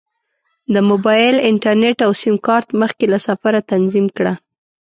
د 0.73 0.75
موبایل 0.89 1.35
انټرنیټ 1.49 1.97
او 2.05 2.11
سیم 2.21 2.35
کارت 2.47 2.69
مخکې 2.81 3.05
له 3.13 3.19
سفره 3.27 3.59
تنظیم 3.71 4.07
کړه. 4.17 4.33